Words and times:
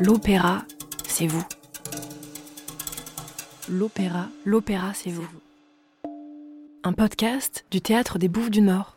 L'opéra, 0.00 0.62
c'est 1.06 1.26
vous. 1.26 1.44
L'opéra, 3.68 4.28
l'opéra, 4.46 4.94
c'est 4.94 5.10
vous. 5.10 5.28
Un 6.82 6.92
podcast 6.94 7.64
du 7.70 7.82
théâtre 7.82 8.18
des 8.18 8.28
Bouffes 8.28 8.50
du 8.50 8.62
Nord. 8.62 8.96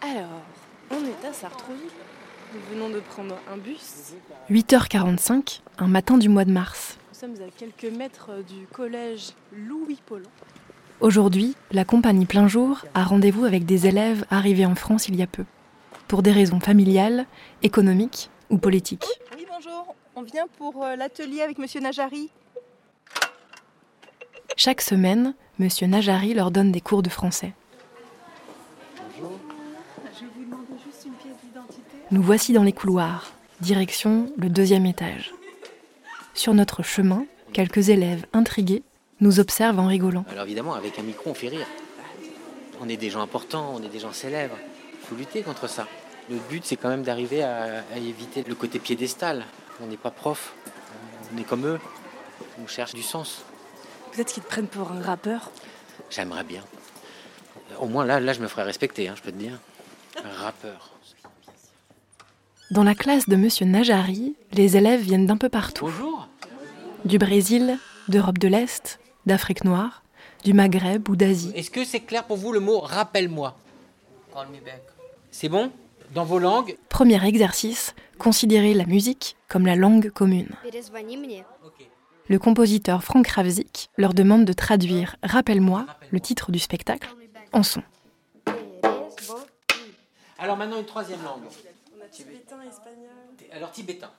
Alors, 0.00 0.42
on 0.90 1.04
est 1.04 1.28
à 1.28 1.32
Sartrouville. 1.32 1.80
Nous 2.54 2.60
venons 2.72 2.90
de 2.90 3.00
prendre 3.00 3.36
un 3.52 3.56
bus. 3.56 4.14
8h45, 4.50 5.60
un 5.78 5.88
matin 5.88 6.16
du 6.16 6.28
mois 6.28 6.44
de 6.44 6.52
mars. 6.52 6.96
Nous 7.12 7.18
sommes 7.18 7.34
à 7.46 7.50
quelques 7.50 7.92
mètres 7.92 8.30
du 8.48 8.66
collège 8.68 9.32
Louis 9.52 9.98
Paulin. 10.06 10.30
Aujourd'hui, 11.00 11.56
la 11.72 11.84
compagnie 11.84 12.24
Plein 12.24 12.46
Jour 12.46 12.86
a 12.94 13.02
rendez-vous 13.02 13.44
avec 13.44 13.66
des 13.66 13.88
élèves 13.88 14.24
arrivés 14.30 14.64
en 14.64 14.76
France 14.76 15.08
il 15.08 15.16
y 15.16 15.22
a 15.22 15.26
peu, 15.26 15.44
pour 16.06 16.22
des 16.22 16.32
raisons 16.32 16.60
familiales, 16.60 17.26
économiques 17.62 18.30
ou 18.48 18.58
politiques. 18.58 19.06
Bonjour. 19.56 19.94
On 20.16 20.22
vient 20.22 20.46
pour 20.58 20.84
euh, 20.84 20.96
l'atelier 20.96 21.40
avec 21.40 21.56
Monsieur 21.56 21.80
Najari. 21.80 22.28
Chaque 24.54 24.82
semaine, 24.82 25.34
Monsieur 25.58 25.86
Najari 25.86 26.34
leur 26.34 26.50
donne 26.50 26.72
des 26.72 26.82
cours 26.82 27.02
de 27.02 27.08
français. 27.08 27.54
Je 29.16 29.22
vais 29.22 29.28
vous 30.34 30.44
demander 30.44 30.72
juste 30.84 31.06
une 31.06 31.12
pièce 31.12 31.36
d'identité. 31.42 31.82
Nous 32.10 32.22
voici 32.22 32.52
dans 32.52 32.64
les 32.64 32.72
couloirs, 32.72 33.32
direction 33.60 34.30
le 34.36 34.50
deuxième 34.50 34.84
étage. 34.84 35.32
Sur 36.34 36.52
notre 36.52 36.82
chemin, 36.82 37.24
quelques 37.54 37.88
élèves 37.88 38.26
intrigués 38.34 38.82
nous 39.20 39.40
observent 39.40 39.78
en 39.78 39.86
rigolant. 39.86 40.26
Alors 40.32 40.44
évidemment, 40.44 40.74
avec 40.74 40.98
un 40.98 41.02
micro, 41.02 41.30
on 41.30 41.34
fait 41.34 41.48
rire. 41.48 41.66
On 42.82 42.90
est 42.90 42.98
des 42.98 43.08
gens 43.08 43.22
importants, 43.22 43.72
on 43.74 43.82
est 43.82 43.88
des 43.88 44.00
gens 44.00 44.12
célèbres. 44.12 44.58
Il 45.00 45.06
faut 45.06 45.14
lutter 45.14 45.42
contre 45.42 45.66
ça. 45.66 45.86
Le 46.28 46.38
but, 46.50 46.64
c'est 46.64 46.76
quand 46.76 46.88
même 46.88 47.02
d'arriver 47.02 47.42
à, 47.42 47.84
à 47.92 47.98
éviter 47.98 48.42
le 48.42 48.54
côté 48.54 48.78
piédestal. 48.78 49.44
On 49.80 49.86
n'est 49.86 49.96
pas 49.96 50.10
prof, 50.10 50.54
on 51.32 51.38
est 51.38 51.44
comme 51.44 51.66
eux. 51.66 51.78
On 52.62 52.66
cherche 52.66 52.94
du 52.94 53.02
sens. 53.02 53.42
Peut-être 54.12 54.32
qu'ils 54.32 54.42
te 54.42 54.48
prennent 54.48 54.66
pour 54.66 54.90
un 54.90 55.02
rappeur. 55.02 55.50
J'aimerais 56.10 56.44
bien. 56.44 56.62
Au 57.78 57.86
moins 57.86 58.04
là, 58.04 58.18
là, 58.20 58.32
je 58.32 58.40
me 58.40 58.48
ferais 58.48 58.62
respecter, 58.62 59.08
hein, 59.08 59.14
je 59.16 59.22
peux 59.22 59.32
te 59.32 59.36
dire. 59.36 59.58
Un 60.24 60.32
rappeur. 60.32 60.90
Dans 62.70 62.82
la 62.82 62.94
classe 62.94 63.28
de 63.28 63.36
Monsieur 63.36 63.66
Najari, 63.66 64.34
les 64.52 64.76
élèves 64.76 65.02
viennent 65.02 65.26
d'un 65.26 65.36
peu 65.36 65.48
partout. 65.48 65.84
Bonjour. 65.84 66.28
Du 67.04 67.18
Brésil, 67.18 67.78
d'Europe 68.08 68.38
de 68.38 68.48
l'Est, 68.48 68.98
d'Afrique 69.26 69.64
noire, 69.64 70.02
du 70.42 70.54
Maghreb 70.54 71.08
ou 71.08 71.14
d'Asie. 71.14 71.52
Est-ce 71.54 71.70
que 71.70 71.84
c'est 71.84 72.00
clair 72.00 72.24
pour 72.24 72.36
vous 72.36 72.52
le 72.52 72.60
mot 72.60 72.80
rappelle-moi? 72.80 73.56
C'est 75.30 75.48
bon? 75.48 75.70
dans 76.14 76.24
vos 76.24 76.38
langues. 76.38 76.76
Premier 76.88 77.24
exercice, 77.26 77.94
Considérez 78.18 78.72
la 78.72 78.86
musique 78.86 79.36
comme 79.48 79.66
la 79.66 79.76
langue 79.76 80.10
commune. 80.10 80.48
Le 82.28 82.38
compositeur 82.38 83.04
Frank 83.04 83.26
Ravzik 83.28 83.90
leur 83.96 84.14
demande 84.14 84.44
de 84.44 84.52
traduire 84.52 85.16
Rappelle-moi 85.22 85.86
le 86.10 86.20
titre 86.20 86.50
du 86.50 86.58
spectacle 86.58 87.14
en 87.52 87.62
son. 87.62 87.82
Alors 90.38 90.56
maintenant 90.56 90.78
une 90.78 90.86
troisième 90.86 91.22
langue. 91.22 91.44
Tibétain, 92.10 92.56
espagnol. 92.62 93.10
Alors 93.52 93.70
tibétain. 93.70 94.10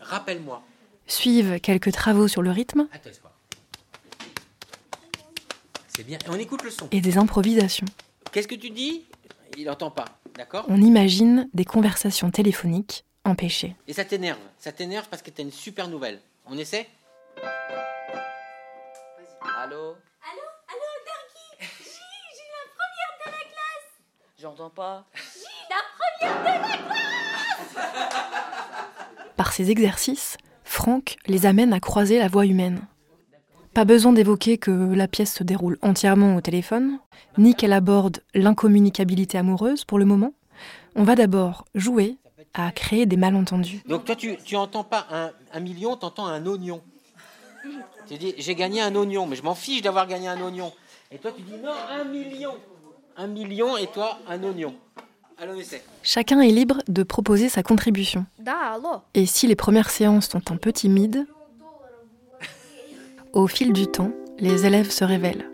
Rappelle-moi. 0.00 0.62
Suivent 1.06 1.60
quelques 1.60 1.92
travaux 1.92 2.28
sur 2.28 2.42
le 2.42 2.50
rythme. 2.50 2.86
C'est 5.88 6.04
bien. 6.04 6.18
On 6.28 6.36
écoute 6.36 6.62
le 6.62 6.70
son. 6.70 6.88
Et 6.92 7.00
des 7.00 7.18
improvisations. 7.18 7.86
Qu'est-ce 8.30 8.48
que 8.48 8.54
tu 8.54 8.70
dis? 8.70 9.04
Il 9.58 9.64
n'entend 9.64 9.90
pas. 9.90 10.19
On 10.68 10.80
imagine 10.80 11.48
des 11.54 11.64
conversations 11.64 12.30
téléphoniques 12.30 13.04
empêchées. 13.24 13.76
Et 13.86 13.92
ça 13.92 14.04
t'énerve. 14.04 14.38
Ça 14.58 14.72
t'énerve 14.72 15.08
parce 15.08 15.22
que 15.22 15.30
t'as 15.30 15.42
une 15.42 15.52
super 15.52 15.88
nouvelle. 15.88 16.20
On 16.46 16.56
essaie? 16.58 16.88
Allô? 19.62 19.96
Allô, 20.22 20.46
allô, 20.68 20.90
Darky 21.06 21.48
j'ai 21.60 22.48
la 22.50 22.64
première 22.76 23.12
de 23.18 23.26
la 23.26 23.42
classe 23.50 23.90
J'entends 24.38 24.70
pas. 24.70 25.04
J, 25.14 25.20
la 25.68 25.82
première 26.28 26.40
de 26.40 26.44
la 26.44 26.76
classe 26.76 27.86
Par 29.36 29.52
ces 29.52 29.70
exercices, 29.70 30.36
Franck 30.64 31.16
les 31.26 31.46
amène 31.46 31.72
à 31.72 31.80
croiser 31.80 32.18
la 32.18 32.28
voix 32.28 32.46
humaine. 32.46 32.86
Pas 33.74 33.84
besoin 33.84 34.12
d'évoquer 34.12 34.58
que 34.58 34.70
la 34.70 35.06
pièce 35.06 35.34
se 35.34 35.44
déroule 35.44 35.78
entièrement 35.82 36.36
au 36.36 36.40
téléphone, 36.40 36.98
ni 37.38 37.54
qu'elle 37.54 37.72
aborde 37.72 38.20
l'incommunicabilité 38.34 39.38
amoureuse 39.38 39.84
pour 39.84 39.98
le 39.98 40.04
moment. 40.04 40.32
On 40.96 41.04
va 41.04 41.14
d'abord 41.14 41.64
jouer 41.74 42.16
à 42.54 42.72
créer 42.72 43.06
des 43.06 43.16
malentendus. 43.16 43.82
Donc 43.86 44.04
toi, 44.04 44.16
tu, 44.16 44.36
tu 44.44 44.56
entends 44.56 44.84
pas 44.84 45.06
un, 45.52 45.60
million, 45.60 45.96
tu 45.96 46.04
entends 46.04 46.26
un 46.26 46.44
oignon. 46.46 46.80
Tu 48.08 48.18
dis, 48.18 48.34
j'ai 48.38 48.54
gagné 48.56 48.80
un 48.80 48.94
oignon, 48.96 49.26
mais 49.26 49.36
je 49.36 49.42
m'en 49.42 49.54
fiche 49.54 49.82
d'avoir 49.82 50.06
gagné 50.08 50.26
un 50.26 50.40
oignon. 50.40 50.72
Et 51.12 51.18
toi, 51.18 51.30
tu 51.30 51.42
dis, 51.42 51.56
non, 51.62 51.72
un 51.90 52.04
million. 52.04 52.54
Un 53.16 53.28
million 53.28 53.76
et 53.76 53.86
toi, 53.86 54.18
un 54.28 54.42
oignon. 54.42 54.74
Chacun 56.02 56.40
est 56.40 56.50
libre 56.50 56.78
de 56.88 57.02
proposer 57.02 57.48
sa 57.48 57.62
contribution. 57.62 58.26
Et 59.14 59.26
si 59.26 59.46
les 59.46 59.56
premières 59.56 59.90
séances 59.90 60.28
sont 60.28 60.50
un 60.50 60.56
peu 60.56 60.72
timides, 60.72 61.26
au 63.32 63.46
fil 63.46 63.72
du 63.72 63.86
temps, 63.86 64.10
les 64.38 64.66
élèves 64.66 64.90
se 64.90 65.04
révèlent. 65.04 65.50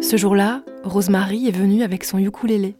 Ce 0.00 0.16
jour-là, 0.16 0.62
Rosemary 0.84 1.48
est 1.48 1.56
venue 1.56 1.82
avec 1.82 2.04
son 2.04 2.18
ukulélé. 2.18 2.76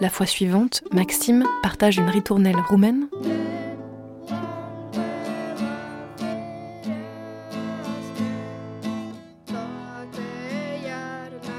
La 0.00 0.08
fois 0.08 0.26
suivante, 0.26 0.82
Maxime 0.92 1.44
partage 1.62 1.98
une 1.98 2.08
ritournelle 2.08 2.56
roumaine. 2.68 3.08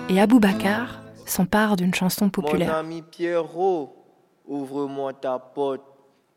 Et 0.09 0.19
Aboubacar 0.19 1.01
s'empare 1.25 1.75
d'une 1.77 1.93
chanson 1.93 2.25
Mon 2.25 2.31
populaire. 2.31 2.75
ami 2.75 3.01
Pierrot, 3.01 3.95
ouvre-moi 4.45 5.13
ta 5.13 5.39
porte, 5.39 5.81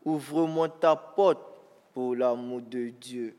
ouvre-moi 0.05 0.69
ta 0.69 0.95
porte, 0.95 1.39
pour 1.93 2.13
l'amour 2.13 2.61
de 2.61 2.89
Dieu. 2.89 3.37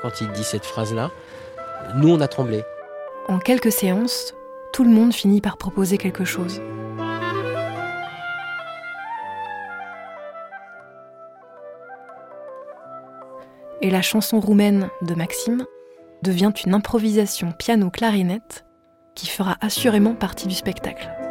Quand 0.00 0.20
il 0.22 0.32
dit 0.32 0.42
cette 0.42 0.64
phrase-là, 0.64 1.10
nous, 1.96 2.08
on 2.08 2.20
a 2.20 2.28
tremblé. 2.28 2.62
En 3.28 3.38
quelques 3.38 3.72
séances, 3.72 4.34
tout 4.72 4.84
le 4.84 4.90
monde 4.90 5.12
finit 5.12 5.42
par 5.42 5.58
proposer 5.58 5.98
quelque 5.98 6.24
chose. 6.24 6.62
Et 13.82 13.90
la 13.90 14.00
chanson 14.00 14.40
roumaine 14.40 14.88
de 15.02 15.14
Maxime 15.14 15.66
devient 16.22 16.52
une 16.64 16.72
improvisation 16.72 17.52
piano-clarinette 17.52 18.64
qui 19.14 19.26
fera 19.26 19.56
assurément 19.60 20.14
partie 20.14 20.48
du 20.48 20.54
spectacle. 20.54 21.23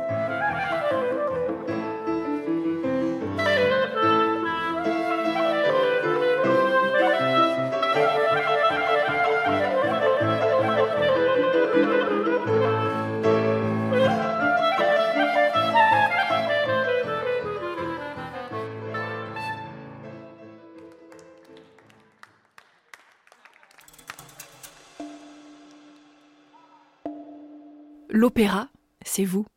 L'opéra, 28.16 28.70
c'est 29.04 29.26
vous. 29.26 29.48